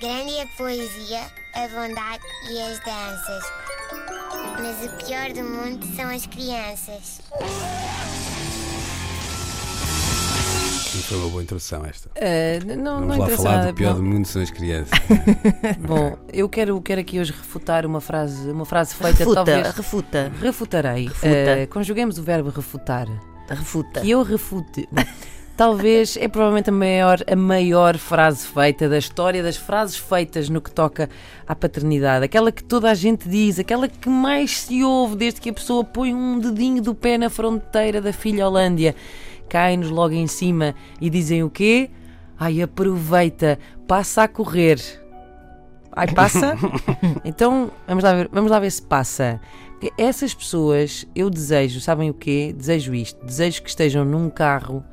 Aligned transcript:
Grande 0.00 0.34
é 0.36 0.42
a 0.42 0.46
poesia, 0.56 1.20
a 1.54 1.68
bondade 1.68 2.22
e 2.50 2.60
as 2.60 2.78
danças. 2.80 3.44
Mas 4.60 4.84
o 4.86 4.96
pior 5.04 5.32
do 5.32 5.42
mundo 5.42 5.84
são 5.96 6.08
as 6.08 6.26
crianças. 6.26 7.20
Não 10.94 11.02
foi 11.02 11.18
uma 11.18 11.28
boa 11.28 11.42
introdução 11.42 11.84
esta. 11.84 12.10
Ah, 12.16 12.64
não, 12.64 12.76
não 12.76 13.08
Vamos 13.08 13.08
lá 13.18 13.24
interessa 13.24 13.42
falar 13.42 13.66
do 13.66 13.74
pior 13.74 13.90
Bom, 13.94 14.00
do 14.00 14.04
mundo 14.04 14.26
são 14.26 14.42
as 14.42 14.50
crianças. 14.50 14.98
Bom, 15.80 16.16
eu 16.32 16.48
quero, 16.48 16.80
quero 16.80 17.00
aqui 17.00 17.18
hoje 17.20 17.32
refutar 17.32 17.84
uma 17.86 18.00
frase, 18.00 18.50
uma 18.50 18.64
frase 18.64 18.94
feita 18.94 19.18
Refuta, 19.18 19.34
talvez. 19.44 19.74
refuta, 19.74 20.32
Refutarei. 20.40 21.06
Refuta. 21.08 21.26
Ah, 21.62 21.66
conjuguemos 21.68 22.18
o 22.18 22.22
verbo 22.22 22.50
refutar. 22.50 23.06
refuta. 23.48 24.00
Que 24.00 24.10
eu 24.10 24.22
refute. 24.22 24.88
Talvez 25.58 26.16
é 26.16 26.28
provavelmente 26.28 26.70
a 26.70 26.72
maior, 26.72 27.18
a 27.28 27.34
maior 27.34 27.98
frase 27.98 28.46
feita 28.46 28.88
da 28.88 28.96
história 28.96 29.42
das 29.42 29.56
frases 29.56 29.96
feitas 29.96 30.48
no 30.48 30.60
que 30.60 30.70
toca 30.70 31.10
à 31.48 31.52
paternidade. 31.52 32.24
Aquela 32.24 32.52
que 32.52 32.62
toda 32.62 32.88
a 32.88 32.94
gente 32.94 33.28
diz, 33.28 33.58
aquela 33.58 33.88
que 33.88 34.08
mais 34.08 34.56
se 34.56 34.84
ouve 34.84 35.16
desde 35.16 35.40
que 35.40 35.50
a 35.50 35.52
pessoa 35.52 35.82
põe 35.82 36.14
um 36.14 36.38
dedinho 36.38 36.80
do 36.80 36.94
pé 36.94 37.18
na 37.18 37.28
fronteira 37.28 38.00
da 38.00 38.12
filha 38.12 38.46
Holândia. 38.46 38.94
Caem-nos 39.48 39.90
logo 39.90 40.14
em 40.14 40.28
cima 40.28 40.76
e 41.00 41.10
dizem 41.10 41.42
o 41.42 41.50
quê? 41.50 41.90
Ai, 42.38 42.62
aproveita, 42.62 43.58
passa 43.84 44.22
a 44.22 44.28
correr. 44.28 44.78
Ai, 45.90 46.06
passa? 46.06 46.56
então, 47.24 47.72
vamos 47.84 48.04
lá, 48.04 48.14
ver, 48.14 48.28
vamos 48.30 48.48
lá 48.52 48.60
ver 48.60 48.70
se 48.70 48.82
passa. 48.82 49.40
Porque 49.72 49.92
essas 50.00 50.32
pessoas, 50.32 51.04
eu 51.16 51.28
desejo, 51.28 51.80
sabem 51.80 52.10
o 52.10 52.14
quê? 52.14 52.54
Desejo 52.56 52.94
isto. 52.94 53.26
Desejo 53.26 53.60
que 53.60 53.68
estejam 53.68 54.04
num 54.04 54.30
carro, 54.30 54.84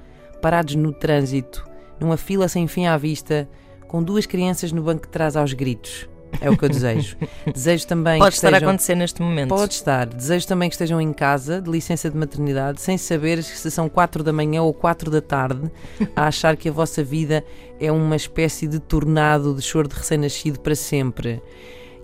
parados 0.45 0.75
no 0.75 0.93
trânsito, 0.93 1.67
numa 1.99 2.17
fila 2.17 2.47
sem 2.47 2.67
fim 2.67 2.85
à 2.85 2.95
vista, 2.97 3.49
com 3.87 4.03
duas 4.03 4.27
crianças 4.27 4.71
no 4.71 4.83
banco 4.83 5.07
de 5.07 5.11
trás 5.11 5.35
aos 5.35 5.53
gritos. 5.53 6.07
É 6.39 6.47
o 6.51 6.55
que 6.55 6.65
eu 6.65 6.69
desejo. 6.69 7.17
desejo 7.51 7.87
também 7.87 8.19
Pode 8.19 8.35
estar 8.35 8.49
a 8.49 8.51
estejam... 8.51 8.69
acontecer 8.69 8.93
neste 8.93 9.23
momento. 9.23 9.49
Pode 9.49 9.73
estar. 9.73 10.05
Desejo 10.05 10.45
também 10.45 10.69
que 10.69 10.75
estejam 10.75 11.01
em 11.01 11.11
casa, 11.11 11.59
de 11.59 11.67
licença 11.67 12.11
de 12.11 12.15
maternidade, 12.15 12.79
sem 12.79 12.95
saber 12.95 13.41
se 13.41 13.71
são 13.71 13.89
4 13.89 14.23
da 14.23 14.31
manhã 14.31 14.61
ou 14.61 14.71
4 14.71 15.09
da 15.09 15.19
tarde, 15.19 15.71
a 16.15 16.27
achar 16.27 16.55
que 16.55 16.69
a 16.69 16.71
vossa 16.71 17.03
vida 17.03 17.43
é 17.79 17.91
uma 17.91 18.15
espécie 18.15 18.67
de 18.67 18.77
tornado 18.77 19.55
de 19.55 19.63
choro 19.63 19.87
de 19.87 19.95
recém-nascido 19.95 20.59
para 20.59 20.75
sempre. 20.75 21.41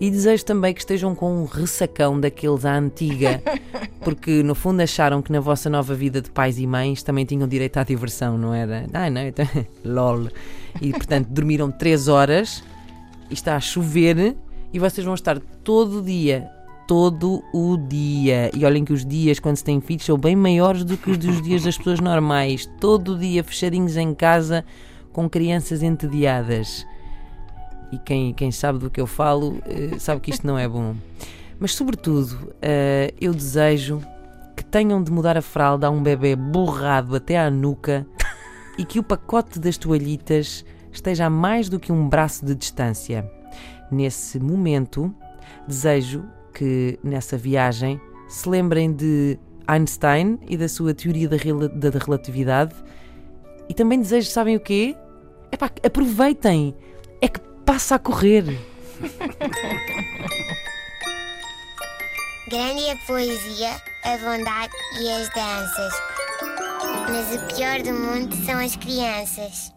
E 0.01 0.09
desejo 0.09 0.43
também 0.43 0.73
que 0.73 0.79
estejam 0.79 1.13
com 1.13 1.43
um 1.43 1.45
ressacão 1.45 2.19
daqueles 2.19 2.65
à 2.65 2.75
antiga, 2.75 3.39
porque 4.03 4.41
no 4.41 4.55
fundo 4.55 4.81
acharam 4.81 5.21
que 5.21 5.31
na 5.31 5.39
vossa 5.39 5.69
nova 5.69 5.93
vida 5.93 6.19
de 6.19 6.31
pais 6.31 6.57
e 6.57 6.65
mães 6.65 7.03
também 7.03 7.23
tinham 7.23 7.47
direito 7.47 7.77
à 7.77 7.83
diversão, 7.83 8.35
não 8.35 8.51
era? 8.51 8.87
Ah, 8.91 9.11
não, 9.11 9.21
então, 9.21 9.47
lol. 9.85 10.27
E 10.81 10.89
portanto 10.89 11.27
dormiram 11.27 11.69
3 11.69 12.07
horas 12.07 12.63
e 13.29 13.35
está 13.35 13.55
a 13.55 13.59
chover 13.59 14.35
e 14.73 14.79
vocês 14.79 15.05
vão 15.05 15.13
estar 15.13 15.39
todo 15.63 15.99
o 15.99 16.01
dia, 16.01 16.49
todo 16.87 17.43
o 17.53 17.77
dia. 17.77 18.49
E 18.55 18.65
olhem 18.65 18.83
que 18.83 18.93
os 18.93 19.05
dias, 19.05 19.39
quando 19.39 19.57
se 19.57 19.63
tem 19.63 19.79
filhos, 19.79 20.03
são 20.03 20.17
bem 20.17 20.35
maiores 20.35 20.83
do 20.83 20.97
que 20.97 21.11
os 21.11 21.17
dos 21.19 21.43
dias 21.43 21.61
das 21.61 21.77
pessoas 21.77 21.99
normais. 21.99 22.67
Todo 22.79 23.13
o 23.13 23.19
dia 23.19 23.43
fechadinhos 23.43 23.95
em 23.95 24.15
casa 24.15 24.65
com 25.13 25.29
crianças 25.29 25.83
entediadas. 25.83 26.87
E 27.91 27.97
quem, 27.97 28.33
quem 28.33 28.51
sabe 28.51 28.79
do 28.79 28.89
que 28.89 29.01
eu 29.01 29.07
falo 29.07 29.57
eh, 29.65 29.97
sabe 29.99 30.21
que 30.21 30.31
isto 30.31 30.45
não 30.47 30.57
é 30.57 30.67
bom. 30.67 30.95
Mas, 31.59 31.75
sobretudo, 31.75 32.53
eh, 32.61 33.13
eu 33.19 33.33
desejo 33.33 34.01
que 34.55 34.63
tenham 34.63 35.03
de 35.03 35.11
mudar 35.11 35.37
a 35.37 35.41
fralda 35.41 35.87
a 35.87 35.89
um 35.89 36.01
bebê 36.01 36.35
borrado 36.35 37.15
até 37.15 37.37
à 37.37 37.49
nuca 37.51 38.05
e 38.77 38.85
que 38.85 38.97
o 38.99 39.03
pacote 39.03 39.59
das 39.59 39.77
toalhitas 39.77 40.63
esteja 40.91 41.25
a 41.25 41.29
mais 41.29 41.67
do 41.69 41.79
que 41.79 41.91
um 41.91 42.07
braço 42.07 42.45
de 42.45 42.55
distância. 42.55 43.29
Nesse 43.91 44.39
momento, 44.39 45.13
desejo 45.67 46.23
que 46.53 46.97
nessa 47.03 47.37
viagem 47.37 47.99
se 48.29 48.47
lembrem 48.47 48.91
de 48.93 49.37
Einstein 49.67 50.39
e 50.49 50.55
da 50.57 50.67
sua 50.69 50.93
teoria 50.93 51.27
da, 51.27 51.35
rela- 51.35 51.67
da- 51.69 51.89
da 51.89 51.99
relatividade 51.99 52.73
e 53.69 53.73
também 53.73 53.99
desejo, 53.99 54.29
sabem 54.29 54.55
o 54.55 54.59
quê? 54.59 54.95
Epá, 55.51 55.69
aproveitem! 55.85 56.73
Passa 57.71 57.95
a 57.95 57.99
correr! 57.99 58.43
Grande 62.49 62.81
é 62.81 62.91
a 62.91 62.97
poesia, 63.07 63.81
a 64.03 64.17
bondade 64.17 64.73
e 64.99 65.09
as 65.09 65.29
danças. 65.29 65.93
Mas 67.09 67.33
o 67.33 67.55
pior 67.55 67.81
do 67.81 67.93
mundo 67.93 68.35
são 68.45 68.59
as 68.59 68.75
crianças. 68.75 69.71